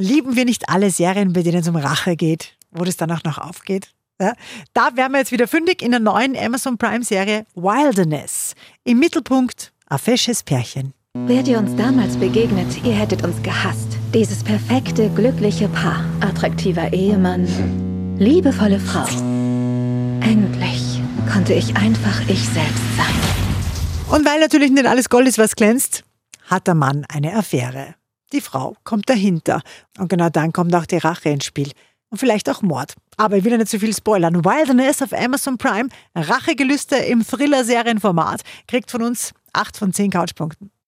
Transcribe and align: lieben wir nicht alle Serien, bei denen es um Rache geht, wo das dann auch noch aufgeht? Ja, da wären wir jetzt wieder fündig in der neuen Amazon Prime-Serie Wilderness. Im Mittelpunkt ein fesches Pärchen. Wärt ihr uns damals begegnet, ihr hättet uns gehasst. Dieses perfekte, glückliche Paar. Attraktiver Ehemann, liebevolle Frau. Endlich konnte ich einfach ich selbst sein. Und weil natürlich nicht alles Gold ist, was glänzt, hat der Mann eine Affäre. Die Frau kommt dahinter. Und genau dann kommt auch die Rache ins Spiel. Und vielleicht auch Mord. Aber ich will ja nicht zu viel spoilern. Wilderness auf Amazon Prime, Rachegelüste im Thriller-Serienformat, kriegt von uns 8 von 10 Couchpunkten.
lieben 0.00 0.34
wir 0.34 0.44
nicht 0.44 0.68
alle 0.68 0.90
Serien, 0.90 1.32
bei 1.32 1.42
denen 1.42 1.58
es 1.58 1.68
um 1.68 1.76
Rache 1.76 2.16
geht, 2.16 2.56
wo 2.70 2.84
das 2.84 2.96
dann 2.96 3.12
auch 3.12 3.22
noch 3.22 3.38
aufgeht? 3.38 3.92
Ja, 4.20 4.34
da 4.74 4.90
wären 4.96 5.12
wir 5.12 5.18
jetzt 5.18 5.32
wieder 5.32 5.46
fündig 5.46 5.82
in 5.82 5.92
der 5.92 6.00
neuen 6.00 6.36
Amazon 6.36 6.76
Prime-Serie 6.76 7.46
Wilderness. 7.54 8.54
Im 8.84 8.98
Mittelpunkt 8.98 9.72
ein 9.86 9.98
fesches 9.98 10.42
Pärchen. 10.42 10.92
Wärt 11.14 11.48
ihr 11.48 11.58
uns 11.58 11.74
damals 11.76 12.16
begegnet, 12.16 12.84
ihr 12.84 12.92
hättet 12.92 13.24
uns 13.24 13.42
gehasst. 13.42 13.96
Dieses 14.14 14.44
perfekte, 14.44 15.08
glückliche 15.10 15.68
Paar. 15.68 16.04
Attraktiver 16.20 16.92
Ehemann, 16.92 17.46
liebevolle 18.18 18.78
Frau. 18.78 19.06
Endlich 20.20 21.00
konnte 21.32 21.54
ich 21.54 21.76
einfach 21.76 22.20
ich 22.28 22.44
selbst 22.48 22.96
sein. 22.96 24.16
Und 24.16 24.26
weil 24.26 24.40
natürlich 24.40 24.70
nicht 24.70 24.86
alles 24.86 25.08
Gold 25.08 25.28
ist, 25.28 25.38
was 25.38 25.56
glänzt, 25.56 26.04
hat 26.46 26.66
der 26.66 26.74
Mann 26.74 27.06
eine 27.08 27.34
Affäre. 27.34 27.94
Die 28.32 28.40
Frau 28.40 28.76
kommt 28.84 29.08
dahinter. 29.08 29.62
Und 29.98 30.08
genau 30.08 30.28
dann 30.28 30.52
kommt 30.52 30.74
auch 30.74 30.86
die 30.86 30.98
Rache 30.98 31.30
ins 31.30 31.44
Spiel. 31.44 31.72
Und 32.10 32.18
vielleicht 32.18 32.48
auch 32.48 32.62
Mord. 32.62 32.94
Aber 33.16 33.36
ich 33.36 33.44
will 33.44 33.52
ja 33.52 33.58
nicht 33.58 33.70
zu 33.70 33.78
viel 33.78 33.94
spoilern. 33.94 34.44
Wilderness 34.44 35.02
auf 35.02 35.12
Amazon 35.12 35.58
Prime, 35.58 35.88
Rachegelüste 36.14 36.96
im 36.96 37.24
Thriller-Serienformat, 37.24 38.42
kriegt 38.66 38.90
von 38.90 39.02
uns 39.02 39.32
8 39.52 39.76
von 39.76 39.92
10 39.92 40.10
Couchpunkten. 40.10 40.70